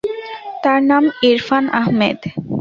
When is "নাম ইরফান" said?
0.91-1.65